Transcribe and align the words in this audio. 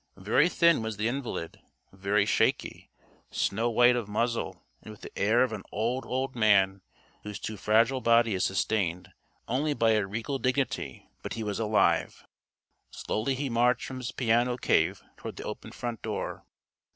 Very 0.17 0.49
thin 0.49 0.81
was 0.81 0.97
the 0.97 1.07
invalid, 1.07 1.61
very 1.93 2.25
shaky, 2.25 2.89
snow 3.29 3.69
white 3.69 3.95
of 3.95 4.07
muzzle 4.07 4.63
and 4.81 4.89
with 4.89 5.01
the 5.01 5.15
air 5.15 5.43
of 5.43 5.53
an 5.53 5.61
old, 5.71 6.07
old 6.07 6.35
man 6.35 6.81
whose 7.21 7.37
too 7.37 7.55
fragile 7.55 8.01
body 8.01 8.33
is 8.33 8.43
sustained 8.43 9.11
only 9.47 9.75
by 9.75 9.91
a 9.91 10.07
regal 10.07 10.39
dignity. 10.39 11.07
But 11.21 11.33
he 11.33 11.43
was 11.43 11.59
alive. 11.59 12.25
Slowly 12.89 13.35
he 13.35 13.47
marched 13.47 13.85
from 13.85 13.97
his 13.99 14.11
piano 14.11 14.57
cave 14.57 15.03
toward 15.17 15.35
the 15.35 15.43
open 15.43 15.71
front 15.71 16.01
door. 16.01 16.45